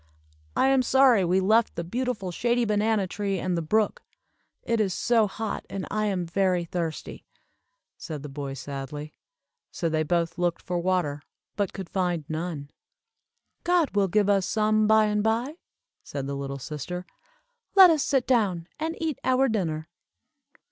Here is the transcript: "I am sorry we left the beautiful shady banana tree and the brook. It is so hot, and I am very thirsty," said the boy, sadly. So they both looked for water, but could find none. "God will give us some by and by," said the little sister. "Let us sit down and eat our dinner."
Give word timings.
"I 0.55 0.69
am 0.69 0.81
sorry 0.81 1.23
we 1.23 1.39
left 1.39 1.75
the 1.75 1.83
beautiful 1.83 2.31
shady 2.31 2.65
banana 2.65 3.05
tree 3.05 3.37
and 3.37 3.55
the 3.55 3.61
brook. 3.61 4.01
It 4.63 4.81
is 4.81 4.95
so 4.95 5.27
hot, 5.27 5.63
and 5.69 5.85
I 5.91 6.07
am 6.07 6.25
very 6.25 6.65
thirsty," 6.65 7.27
said 7.97 8.23
the 8.23 8.27
boy, 8.27 8.55
sadly. 8.55 9.13
So 9.69 9.89
they 9.89 10.01
both 10.01 10.39
looked 10.39 10.63
for 10.63 10.79
water, 10.79 11.21
but 11.55 11.71
could 11.71 11.87
find 11.87 12.25
none. 12.27 12.71
"God 13.63 13.91
will 13.95 14.07
give 14.07 14.27
us 14.27 14.47
some 14.47 14.87
by 14.87 15.05
and 15.05 15.21
by," 15.21 15.57
said 16.03 16.25
the 16.25 16.33
little 16.35 16.57
sister. 16.57 17.05
"Let 17.75 17.91
us 17.91 18.01
sit 18.01 18.25
down 18.25 18.65
and 18.79 18.97
eat 18.99 19.19
our 19.23 19.47
dinner." 19.47 19.87